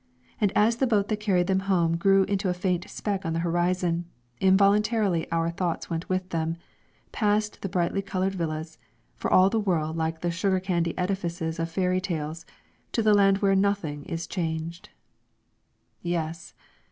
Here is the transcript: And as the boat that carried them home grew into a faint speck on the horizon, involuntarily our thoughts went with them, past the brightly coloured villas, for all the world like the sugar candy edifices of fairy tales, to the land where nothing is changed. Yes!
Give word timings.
And 0.41 0.51
as 0.55 0.77
the 0.77 0.87
boat 0.87 1.09
that 1.09 1.19
carried 1.19 1.45
them 1.45 1.59
home 1.69 1.95
grew 1.95 2.23
into 2.23 2.49
a 2.49 2.55
faint 2.55 2.89
speck 2.89 3.23
on 3.23 3.33
the 3.33 3.39
horizon, 3.45 4.05
involuntarily 4.39 5.31
our 5.31 5.51
thoughts 5.51 5.91
went 5.91 6.09
with 6.09 6.29
them, 6.29 6.57
past 7.11 7.61
the 7.61 7.69
brightly 7.69 8.01
coloured 8.01 8.33
villas, 8.33 8.79
for 9.15 9.31
all 9.31 9.51
the 9.51 9.59
world 9.59 9.95
like 9.95 10.21
the 10.21 10.31
sugar 10.31 10.59
candy 10.59 10.97
edifices 10.97 11.59
of 11.59 11.69
fairy 11.69 12.01
tales, 12.01 12.47
to 12.93 13.03
the 13.03 13.13
land 13.13 13.43
where 13.43 13.53
nothing 13.53 14.03
is 14.05 14.25
changed. 14.25 14.89
Yes! 16.01 16.55